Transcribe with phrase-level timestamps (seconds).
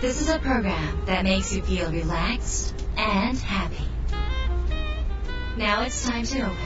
[0.00, 3.84] This is a program that makes you feel relaxed and happy.
[5.58, 6.56] Now it's time to open.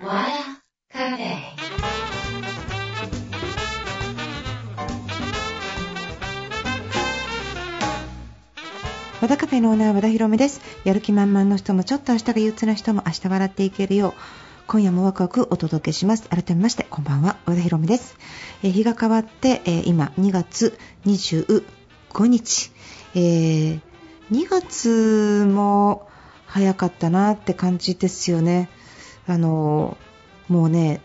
[0.00, 1.42] Wada Cafe.
[9.20, 16.28] 和田カフェのオーナー和田博美ですやる気満々の人もちょっと明日が憂鬱な人も明日笑っていけるよう今夜もワクワクお届けします。
[16.28, 17.36] 改めましてこんばんは。
[17.46, 18.16] 和田博美です、
[18.64, 21.62] えー日が変わって、えー今2月25
[22.26, 22.72] 日、
[23.14, 23.80] えー
[24.32, 26.08] 2月も
[26.46, 28.68] 早かったなって感じですよね。
[29.28, 31.00] あのーもうね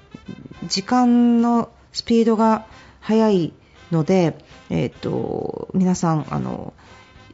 [0.67, 2.65] 時間のスピードが
[2.99, 3.53] 速い
[3.91, 6.73] ので、えー、と皆さんあの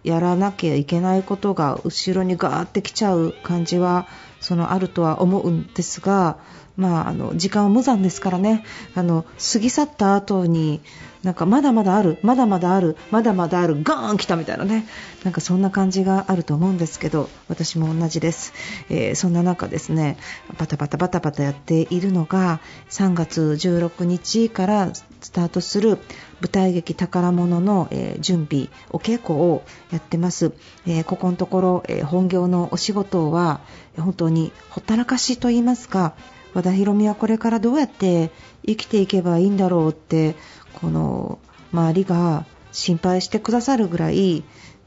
[0.04, 4.08] やらなきゃいけないことが後ろにガーってきちゃう感じは
[4.40, 6.38] そのあるとは思うんですが、
[6.76, 8.64] まあ、あの時間は無残ですからね。
[8.96, 10.82] あの過ぎ去った後に
[11.28, 14.88] なんかまだまだあるまだまだあるまだまだあるガーン来たみたいなね。
[15.26, 18.54] なんかそんな感じがあると思うんですけど私も同じです、
[18.90, 20.16] えーそんな中ですね
[20.58, 22.62] バタバタバタバタやっているのが
[22.92, 25.98] 3月16日からスタートする
[26.40, 30.54] 舞台劇宝物の、えー準備お稽古をやってます、
[30.86, 33.60] えーここのところ、え本業のお仕事は
[33.98, 36.14] 本当にほったらかしと言いますか
[36.54, 38.32] 和田博美はこれからどうやって
[38.66, 40.36] 生きていけばいいんだろうって
[40.80, 41.40] この
[41.74, 44.44] 周りが心配してくださるぐらい、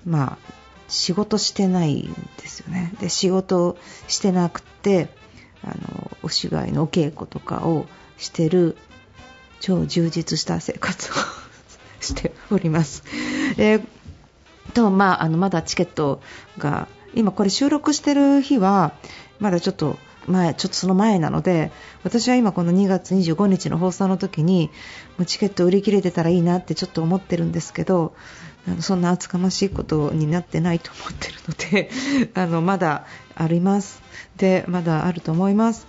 [0.07, 0.53] まあ、
[0.87, 5.09] 仕事してないんですよねで仕事してなくて
[5.65, 7.87] あのお芝居のお稽古とかを
[8.19, 8.77] してる
[9.59, 11.15] 超充実した生活を
[12.01, 13.03] しております。
[13.59, 13.87] えー
[14.73, 16.23] とまあ、あのまだチケット
[16.57, 18.93] が今これ収録してる日は
[19.39, 21.73] まだちょっと前ちょっとその前なので
[22.05, 24.71] 私は今この2月25日の放送の時に
[25.19, 28.15] もうチケット売り切れてたらいいなってちょっと思ってるんですけど
[28.69, 31.91] あのそんな厚かましいことになってないと思ってるので
[32.35, 34.03] あのまだあります。
[34.37, 35.87] でまだあると思います。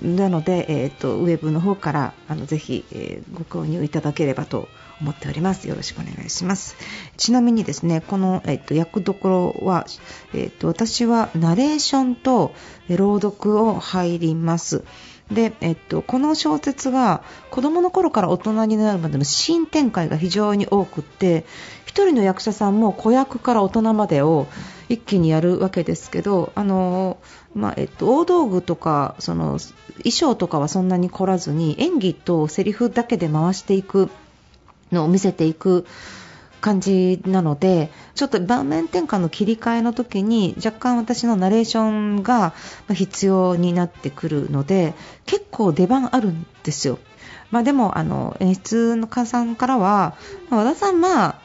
[0.00, 4.68] なので、えー、とウェブの方からあのぜひ、えーご購入いただければと
[5.00, 5.68] 思っております。
[5.68, 6.76] よろしくお願いします。
[7.16, 9.86] ちなみにですね、この、えー、と役どころは、
[10.32, 12.52] えー、と私はナレーションと
[12.88, 14.84] え朗読を入ります。
[15.30, 21.46] で、えっと、この小説が子供の頃から大人になるまでの新展開が非常に多くって
[21.86, 24.46] 一人の役者さんも子役から大人までを
[24.88, 27.18] 一気にやるわけですけどあの、
[27.54, 29.58] まあえっと、大道具とかその
[29.98, 34.10] 衣装とかはそんなに凝らずに演技とセリフだけで回していく
[34.92, 35.86] のを見せていく
[36.60, 42.54] 感じなのでちょっと場面転換の切り替えの時に若干私のナレーションが
[42.92, 44.94] 必要になってくるので
[45.26, 46.98] 結構出番あるんですよ。
[47.50, 50.16] まあ、でもあの演出の家さんからは
[50.50, 51.43] 和田さん、まあ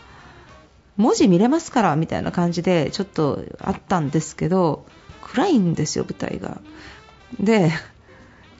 [1.00, 4.86] 文字見れますからみたいな感じでちょっとあったんですけど
[5.22, 6.62] 暗いんですよ、舞台が。
[7.40, 7.72] で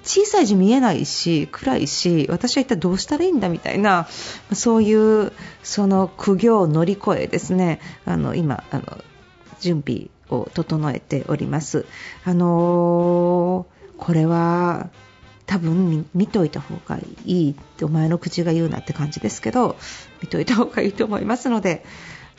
[0.04, 4.08] 小さい字見えないし暗いし私は一体どうしたらいいんだみたいな
[4.54, 8.84] そういうその苦行を乗り越えですねあの今あの
[9.60, 11.86] 準備を整えております。
[12.24, 14.90] あのーこれは
[15.46, 19.76] 多分見見といた方がいいってお前の口が言うなって感じですけど
[20.22, 21.84] 見といた方がいいと思いますので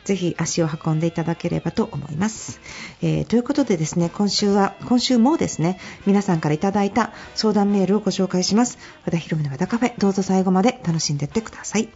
[0.03, 2.59] ぜひ足を運んでいただければと思います。
[3.01, 8.77] えーということでですね、今週は、今週もですね、皆さんからいただいた相談メールをご紹介します。
[9.05, 11.89] 和田博美の和田カフェ、どうぞ最後まで楽しんでいってください。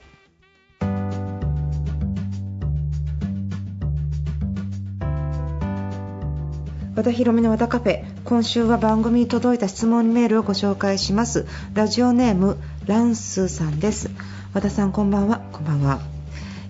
[6.95, 14.09] 和田博美の和田カフェ今週は番組に届いた質問メールをご紹介しますラジオネームランスさんです
[14.53, 15.99] 和田さんこんばんはこんばんは、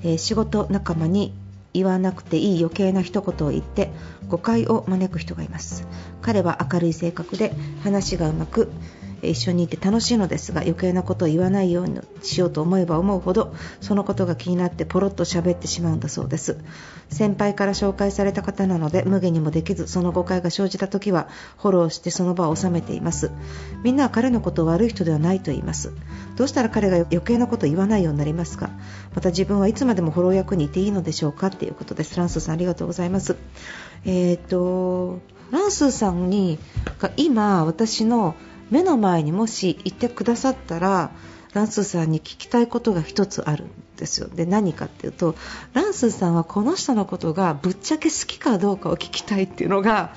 [0.05, 1.33] えー仕事仲間に
[1.73, 3.89] 言わなくていい余計な一言を言って
[4.29, 5.85] 誤解を招く人がいます。
[6.21, 8.71] 彼は明るい性格で話がうまく
[9.21, 16.57] 一緒にいて楽しいのですが余計なことを言わないようにしようと思えば思うほどそのことが気になってポロッと喋ってしまうんだそうです。
[17.09, 23.31] 先輩から紹介された方なので無下にもできずその誤解が生じた時はフォローしてその場を収めています。
[23.83, 25.93] みんなは彼のことを悪い人ではないと言います。
[26.35, 28.69] どうしたら彼が余計なことを言わないようになりますか？
[29.13, 32.17] また自分はいつまでもフォロー役にいていいのでしょうかということです。
[32.17, 33.35] ランスさんありがとうございます。
[34.05, 35.19] えーと
[35.51, 36.57] ランスーさんに
[36.97, 38.33] が今私の
[38.69, 41.11] 目の前にもしいてくださったら
[41.53, 44.27] ランスーさんに聞きたいことが一つあるんですよ。
[44.27, 45.35] で何かっていうと
[45.73, 50.13] ランスーさんはこの人のことがぶっちゃけ好きかどうかを聞きたいっていうのが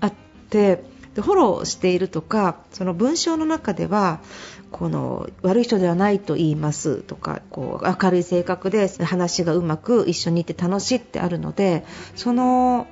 [0.00, 0.12] あっ
[0.50, 4.20] てでフォローしているとかその文章の中では
[4.70, 12.86] この悪い人ではないと言いますとかこう明るい性格で話がうまく一緒にいて楽しいってあるのでその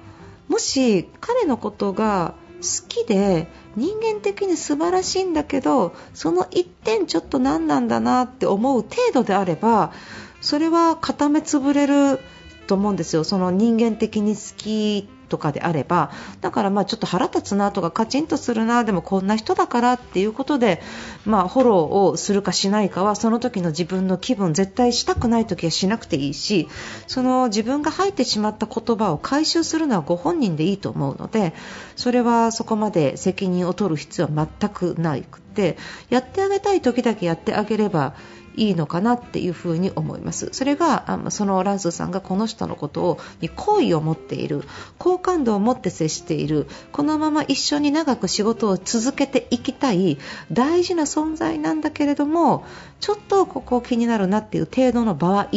[0.48, 9.92] もし彼のことが好きで人間的に素晴らしいんだけどその一点ちょっと何なんだなって思う程度であれば
[10.40, 12.20] それは固めつぶれる
[12.66, 20.80] と思うんですよ、その人間的に好きとかであればだからまあちょっと腹立つなとかカチンとするなでもこんな人だからっていうことで、
[21.24, 26.68] まあ、フォローをするかしないかはその時の自分の気分絶対したくない時はしなくていいし
[27.06, 31.54] その自分が吐いてしまった言葉を回収するのはご本人でいいと思うので
[31.96, 35.76] それはそこまで責任を取る必要は全くなくて
[36.10, 38.14] やってあげたい時だけやってあげれば
[38.56, 40.48] いいのかなっていうふうに思います。
[40.52, 44.64] それがそのランスさんがこの人のことをに好意を持っている
[44.98, 50.18] 好感度を持って接しているこのまま一緒に長く仕事を続けていきたい
[50.50, 52.64] 大事な存在なんだけれども
[53.00, 55.48] ちょっとここ気になるなっていう程度の場合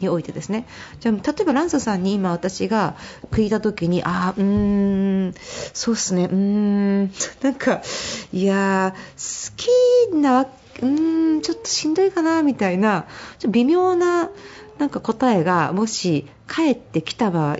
[0.00, 0.66] においてですね。
[1.00, 2.96] じゃあ例えばランスさんに今私が
[3.30, 5.34] 聞いた時にあうーん
[5.72, 7.12] そうっすねうーん
[7.42, 7.82] なんか
[8.32, 13.06] いや好きなうーんちょっとしんどいかなみたいな
[13.38, 14.30] ちょ微妙な
[14.78, 17.56] なんか答えがもし返ってきた場合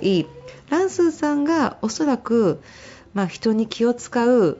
[0.71, 2.61] ランスーさんがおそらく、
[3.13, 4.59] まあ、人に気を使う、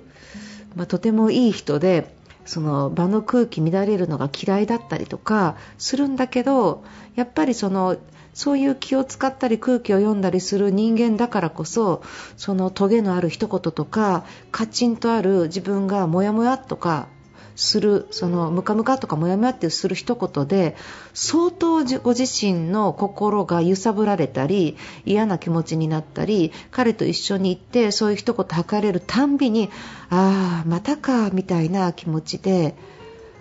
[0.77, 2.15] まあ、とてもいい人で
[2.45, 7.97] その場の空気乱れるのが嫌いだったりとかするんだけどやっぱりその
[8.35, 12.03] そういう気を使ったり空気を読んだりする人間だからこそ
[12.37, 17.09] そのトゲのある一言とかカチンとある自分がモヤモヤとか
[17.57, 20.77] するそのムカムカとかモヤモヤってする一言で
[21.13, 29.71] 相当ご自身の心が揺さぶられたり嫌な気持ちになったり彼と一緒に行ってそういう一言吐かれるたんびに
[30.11, 32.75] ああまたかみたいな気持ちで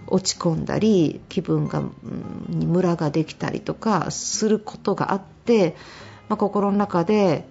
[0.07, 1.83] 落ち込んだり気分が
[2.49, 5.75] にムラができたりとかすることがあって、
[6.29, 7.47] まあ、心の中で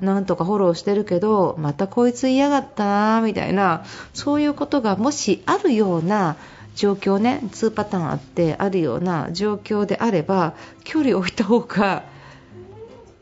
[0.00, 6.36] なんとかフォローしてるけどまたこいつ嫌がったなみたいなそういうことがもしあるような
[6.74, 10.54] 状況ね2パターンあってあるような状況であれば
[10.84, 12.04] 距離を置いた方が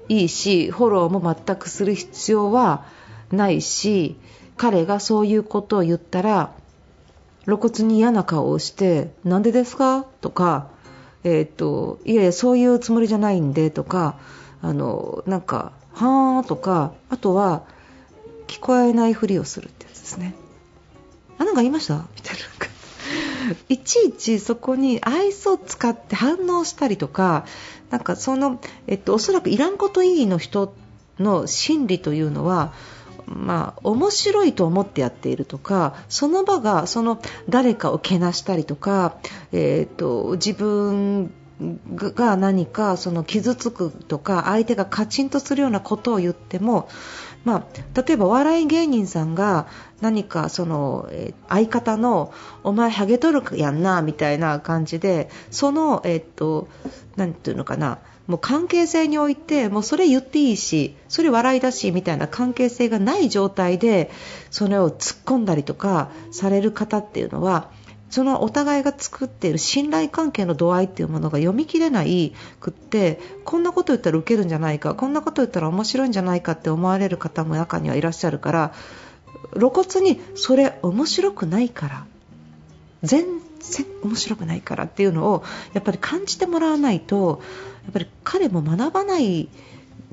[0.09, 2.85] いいしフォローも全くする必要は
[3.31, 4.17] ないし
[4.57, 6.53] 彼がそういうことを言ったら
[7.45, 10.05] 露骨に嫌な顔をしてなんでですか？
[10.21, 10.69] とか、
[11.25, 14.17] えー、っといやいやそういうつもりじゃないんでとか
[14.65, 17.65] あのなんかはーとかあとは
[18.47, 20.35] 聞こえないふりをするってやつですね。
[21.39, 21.97] あなんか言いました？
[21.97, 22.43] みたいな。
[23.69, 27.45] いちいちそこに愛想を使って反応したりとか
[27.91, 30.75] なんかその、えっと、おそらくいらんこといいの人
[31.19, 32.73] の心理というのは
[33.27, 39.17] まあ、面白いと思ってやっているとかその場がその誰かをけなしたりとか、
[39.53, 41.31] えーと自分
[41.95, 46.89] が何かその傷つくとか相手がカチンとするようなことを言っても、
[47.45, 49.69] まあ、例えば笑い芸人さんが
[50.01, 51.09] 何かその、
[51.49, 52.33] 相方の
[52.65, 56.69] お前ハゲとるやんなみたいな感じでその、え、っと
[57.17, 64.11] なんていうのかなもう関係性においてもうそれ言っていいしそれ笑いだしみたいな関係性がない状態で
[64.51, 67.71] それを突っ込んだりとかされる方っていうのは
[68.15, 78.73] そのお互いが作っている信頼関係の度合いっていうものが読み切れないくってこんなこと言ったら受けるんじゃないかこんなこと言ったら面白いんじゃないかって思われる方も中にはいらっしゃるから
[79.55, 82.07] 露骨にそれ面白くないから
[83.03, 83.25] 全
[83.59, 85.43] 然面白くないからっていうのを
[85.73, 87.43] やっぱり感じてもらわないと
[87.83, 89.49] やっぱり彼も学ばない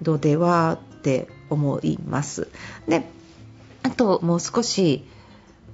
[0.01, 2.47] のではって思います。
[2.87, 3.03] で
[3.83, 5.05] あともう少し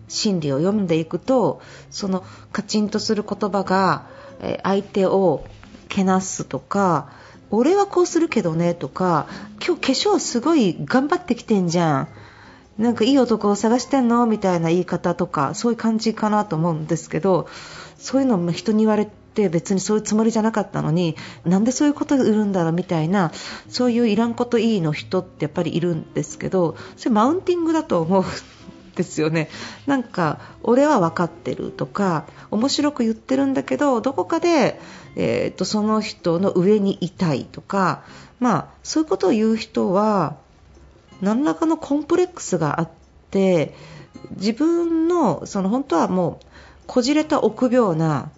[0.08, 4.08] 心理を読んでいくとそのカチンとする言葉が
[4.64, 5.46] 相手を
[5.90, 7.10] けなすとか
[7.50, 9.28] 俺はこうするけどねとか
[9.66, 12.08] 今日化粧すごい頑張ってきてんじゃん。
[12.78, 14.28] なんかいい男を探してんの？
[14.28, 17.48] みたいな言い方とかそういう感じかなと思うんですけど
[17.98, 22.74] そういうのも人に言われて別にそういうつもりじゃなかったのになんでそういうこと売るんだろう？
[22.74, 23.32] みたいな
[23.68, 28.24] そういういらんこといいの人ってやっぱりいるんですけどそれマウンティングだと思う。
[28.98, 29.50] ですよね。
[29.86, 34.80] なんか俺は分かってるとか面白く言ってるんだけどどこかで、
[35.16, 38.04] えーと、その人の上にいたいとか、
[38.40, 40.36] まあ、そういうことを言う人は
[41.22, 42.90] 何らかのコンプレックスがあっ
[43.32, 43.74] て
[44.32, 46.46] 自分のその本当はもう
[46.88, 48.32] こじれた臆病な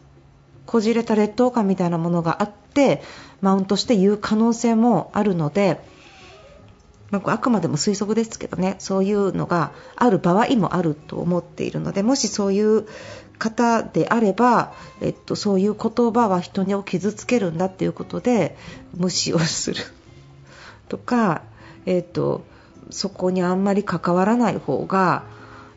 [0.65, 3.01] こじれた劣等感みたいなものがあって
[3.41, 5.81] マウントして言う可能性もあるので
[7.11, 8.75] まあ、あくまでも推測ですけどね。
[8.79, 12.85] そういうのがある場合もあると思っているのでもしそういう
[13.39, 18.57] 方であれば、えっと、そういう言葉は人を傷つけるんだっていうことで
[18.95, 19.83] 無視をする
[20.89, 21.41] とか、
[21.85, 22.43] えっと、
[22.89, 25.23] そこにあんまり関わらない方が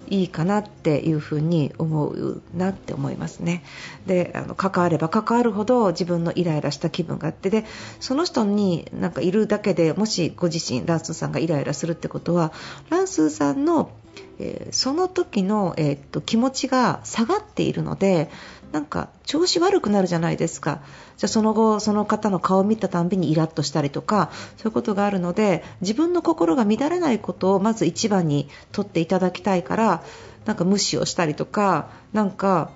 [0.09, 3.63] いいかなっていうふうに思うなって思いますね。
[4.07, 7.65] であの関われば関わるほど自分のイライラした気分があってで
[8.01, 12.53] その人になんかいるだけでもしご自身ランスーさんがイライラするってことは
[12.91, 13.91] ランスーさんの
[14.39, 18.31] えー、その時の、えー、っと気持ちが下がっているので
[18.73, 20.81] なんか調子悪くなるじゃないですか。
[21.19, 30.03] じゃその後その方の顔を見たたんびにイラッとしたりとかそういうことがあるので自分の心が乱れないことをまず一番にとっていただきたいから
[30.47, 32.71] なんか無視をしたりとかなんか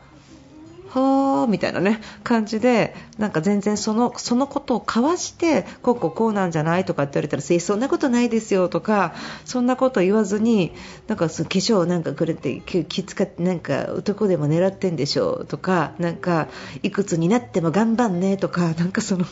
[1.01, 10.73] はーみたいなね感じでなんか全然そのそのことを交わしてこうこうこうなんじゃないとかって言われたらそんなことないですよとかそんなこと言わずに
[11.07, 16.49] なんかその化粧なんかくれて気使ってなんか男でも狙ってんでしょうとかなんか
[16.83, 19.29] いくつになっても頑張んねとかなんかそのわ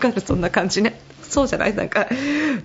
[0.00, 0.20] かる？
[0.20, 1.00] そんな感じね。
[1.22, 1.74] そうじゃない？
[1.74, 2.08] なんか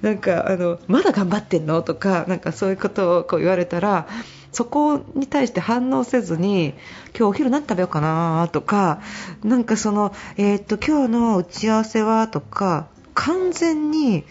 [0.01, 1.81] なんかあのまだ頑張ってんの？
[1.81, 4.07] とかなんかそういうことをこう言われたら
[4.53, 6.75] そこに対して反応せずに
[7.07, 9.01] 今日お昼何食べようかなとか
[9.43, 14.24] なんかその、えー、っと今日の打ち合わせはとか完全に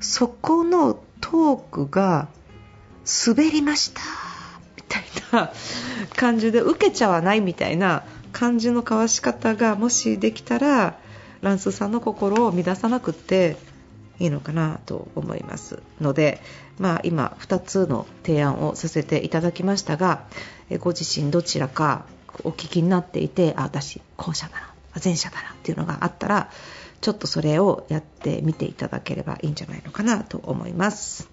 [0.00, 2.28] そこのトークが
[3.26, 4.00] 滑りました
[4.76, 5.52] みたいな
[6.16, 10.98] 感じで受けちゃわないみたいな感じの交わし方がもしできたら
[11.42, 13.56] ランスさんの心を乱さなくて
[14.18, 16.40] いいのかなと思いますので、
[16.78, 20.24] まあ、今2つの提案をさせていただきましたが
[20.80, 22.06] ご自身どちらか
[22.44, 26.50] お聞きになっていてあ私後者だな前者だなっていうのがあったら
[27.00, 31.28] ちょっとそれをやってみていただければいいんじゃないのかなと思います。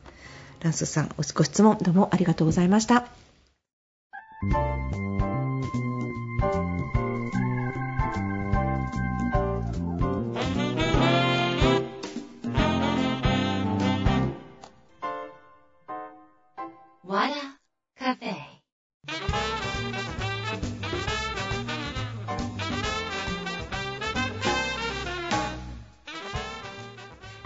[0.61, 3.07] ランスさんご質問どうもありがとうございました。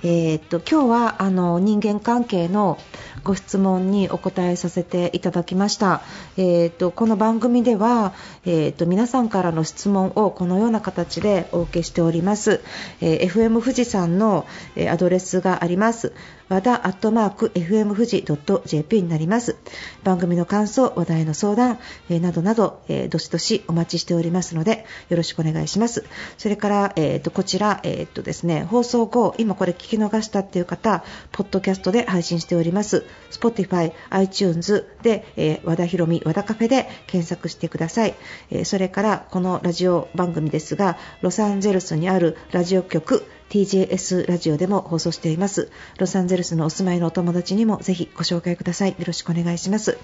[0.09, 2.77] えー、っと今日はあの人間関係の
[3.27, 6.01] ご質問にお答えさせていただきました。
[6.37, 8.13] えーと、この番組では、
[8.45, 12.61] えーと、皆さんからの質問をこのような形でお受けしております。
[13.01, 14.45] えー、FM 富士山の、
[14.77, 16.13] え、アドレスがあります。
[16.47, 18.23] 和田アットマーク FM 富士
[18.65, 19.57] .jp になります。
[20.05, 21.79] 番組の感想、話題の相談、
[22.09, 26.05] えー、などなど、えー、どしどしお待ちしておりますので、よろしくお願いします。
[26.37, 31.03] それから、えーと、こちら、えーとですね、放送後、今これ聞き逃したっていう方、
[31.33, 33.03] ポッドキャストで配信しております。
[33.31, 38.15] Spotify、iTunes で、えー、和田ひろみ和田カフェで検索してください、
[38.49, 45.71] えー、それからこのラジオ番組ですがロサンゼルスにあるラジオ局 TJS ラジオでも放送しています。
[45.97, 48.89] ロサンゼルスのお住まいのお友達にもぜひご紹介ください。
[48.91, 49.97] よろしくお願いします。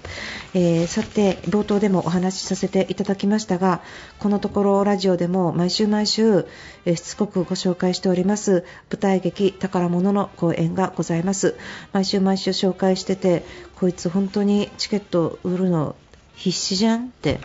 [0.54, 3.82] えー、さて、冒頭でもお話しさせていただきましたが、
[4.18, 6.46] このところラジオでも毎週毎週、
[6.86, 11.56] えー、しつこくご紹介しております舞台劇宝物の公演がございます。
[11.92, 13.44] 毎週毎週紹介してて、
[13.76, 15.96] こいつ本当にチケット売るの
[16.34, 17.40] 必死じゃんって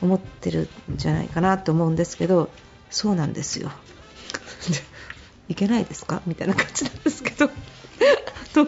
[0.00, 2.50] 思ってるんじゃないかなと思うんですけど、
[2.90, 3.70] そうなんですよ。
[5.50, 6.22] いけないですか？
[6.26, 7.50] みたいな感じなんですけど。
[8.54, 8.66] と、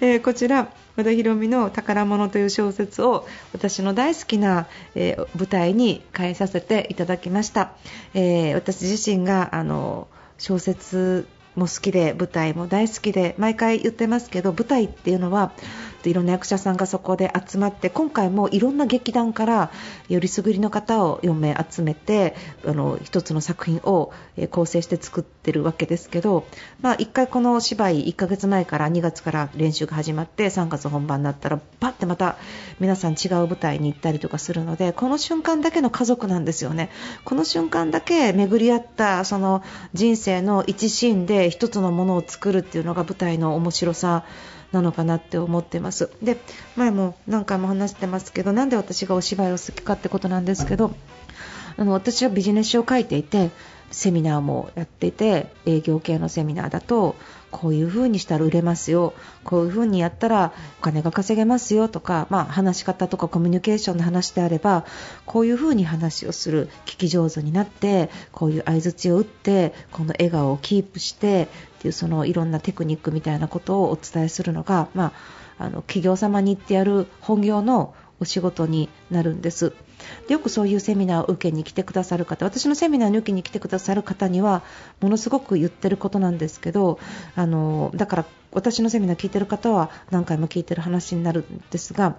[0.00, 7.72] えー、こちら和田博美の「宝物」という小説を私の大好きな、えー、舞台に変えさせていただきました、
[8.14, 15.52] えー、私自身があの小説も好きで舞台も大好きで毎回言ってますけど舞台っていうのは
[16.10, 19.70] いろんな役者さんがそこで集まって今回もいろんな劇団から
[20.08, 22.34] よりすぐりの方を4名集めて
[22.64, 24.12] あの1つの作品を
[24.50, 26.46] 構成して作ってるわけですけど、
[26.80, 32.36] まあ、1回この芝居1ヶ月前から2月から練習が始まって3月本番になったらパッてまた
[32.80, 36.90] 皆さん違う舞台に行ったりとかするのでこの瞬間だけの家族なんですよね。
[37.24, 44.24] この瞬間だけ巡り合ったその人生の一シーンで1つのものを作るっていうのが舞台の面白さ
[44.72, 46.10] なのかなって思ってます。
[46.22, 46.38] で
[46.76, 50.94] 前も何回も話してますけどなんで私がお芝居を好きかってことなんですけど
[51.76, 53.50] あの私はビジネス書を書いていて
[53.96, 57.16] セミナーもやってて営業系のセミナーだと
[57.50, 64.84] こういう風にしたら売れますよこういう風にやったらお金が稼げますよとか、まあ、話し方とかコミュニケーションの話であれば
[65.24, 71.48] こういう風に話をする聞き上手になってこういう相づちを打ってこの笑顔をキープして
[71.78, 75.14] っていうそのいろんなテクニックみたいなことをお伝えするのが、ま
[75.58, 79.72] あ、あの企業様に言ってやる本業のお仕事になるんです。
[80.28, 84.62] でよくそういうセミナーを受けに来てくださる方私のセミナーに受けに来てくださる方には
[85.00, 86.98] ものすごく言ってることなんですけど
[87.34, 88.24] あのだから
[88.56, 92.16] 私のセミナー聞いてる方は何回も聞いてる話になるんですが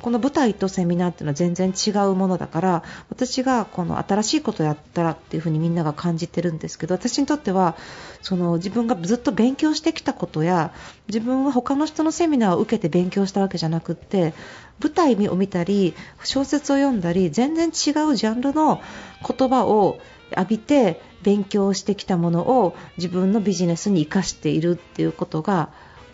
[0.00, 7.76] この舞台とセミナーっていうのは全然違うものだから私がこの新しいことをやったらっていうふうにみんなが感じてるんですけど私にとっては
[8.20, 10.72] その自分がずっと勉強してきたことや
[11.06, 14.34] 自分は他の人のセミナーを受けて勉強したわけじゃなくって
[14.80, 17.72] 舞台を見たり小説を読んだり全然違う
[18.16, 18.80] ジャンルの
[19.26, 19.98] 言葉を
[20.36, 25.70] 浴びて勉強してきたものを自分のビジネスに生かしているっていうことが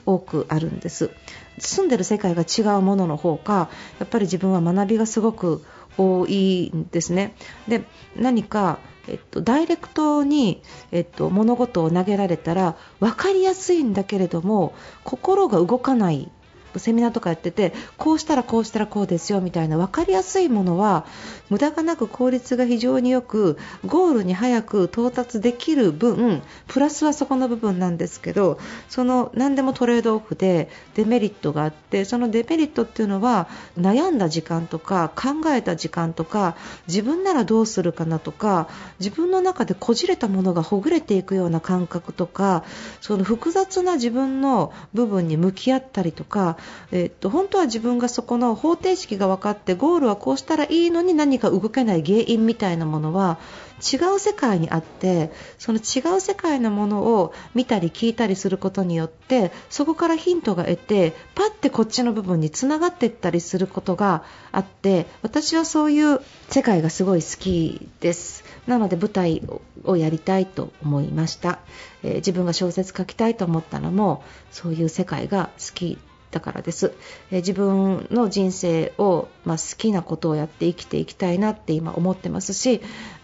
[0.07, 1.11] 多くあるんです。
[1.59, 5.64] 住んでる世界が違うものの方がやっぱり自分は学びがすごく
[5.97, 7.35] 多いんですね。
[7.69, 7.85] で
[8.16, 8.78] 何か
[9.09, 16.31] えっと、ダイレクトに、えっと、物事を投げられたら分かりやすいんだけれども心が動かない
[16.78, 21.06] セミナーとかやっててこうしたらこうしたらこうですよみたいな分かりやすいものは
[21.50, 33.48] 無駄がなく効率が非常によくゴールに早く到達できる分プラスはそこの部分なんですけどその何でもトレードオフでデメリットがあってそのデメリットっていうのは
[33.78, 42.64] 悩んだ時間とか考えた時間とか自分ならどうするかなとか自分の中でこじれたものがほぐれていくような感覚とか
[43.00, 46.56] その複雑な自分の部分に向き合ったりとか
[46.90, 53.38] えっと、本当は自分がそこの方程式が分かってゴールはこうしたらいいのに何か動けない原因みたいなものは
[53.83, 68.45] 違う世界にあってその違う世界のものを見たり聞いたりすることによってそこからヒントが得てパッてこっちの部分につながっていったりすることがあって私はそういう世界がすごい好きです。
[68.66, 69.42] なので舞台
[69.85, 71.59] をやりたいと思いました、
[72.04, 75.99] えー、自分が小説書きたいと思ったのもそういう世界が好き
[76.32, 76.92] だからです、
[77.30, 82.80] え自分の人生を、まあ、好きなことをやって生きていきたいなって今思ってますし、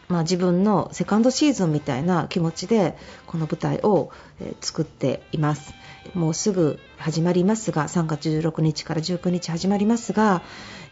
[0.09, 2.97] まあ、自分のセカンドシーズンみたいな気持ちで
[3.27, 5.73] この舞台を、え作っています。
[6.15, 10.43] もうすぐ始まりますが3月16日から19日始まりますが、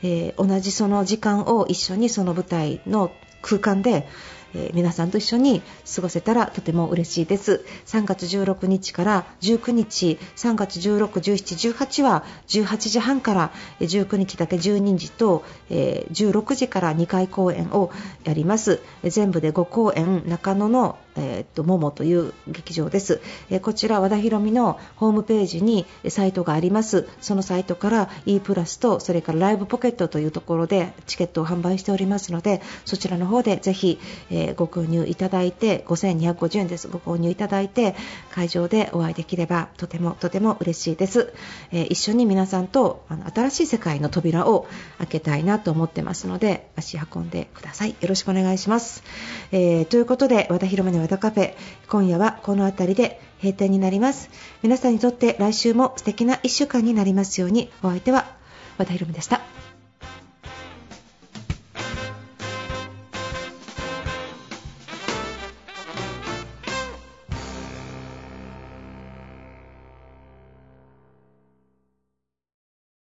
[0.02, 4.08] えー、同じその時間を一緒にその舞台の空間で
[4.54, 5.62] えー、皆さんと一緒に
[5.94, 7.64] 過ごせたらとても嬉しいです。
[7.86, 17.90] 3月16日から19日3月16、17、18は18時半から19日だけ12時と、えー、16時から2回公演を
[18.24, 18.80] やります。
[19.02, 27.08] 全部で5公演中野のえー、っとモモという劇場です、えー、こちら和田博美のホームページにサイトがあります。
[27.20, 33.98] そのサイトから E プラスとそれからライブポケットというところでチケットを販売しておりますのでそちらの方でぜひ、
[34.30, 36.88] えー、ご購入いただいて5250円です。
[36.88, 37.94] ご購入いただいて
[38.30, 41.32] 会場でお会いできればとてもとても嬉しいです、
[41.72, 44.66] え一緒に皆さんとあの新しい世界の扉を
[44.98, 47.90] 開けたいなと思ってますので足運んでください。
[47.90, 49.02] よろしくお願いします、
[49.52, 51.54] えということで和田博美の和田カフェ。
[51.88, 54.28] 今夜はこの辺りで閉店になります。
[54.62, 57.70] 皆さんにとって来週も素敵な1週間になりますように。
[57.82, 58.26] お相手は
[58.76, 59.65] 和田博美でした。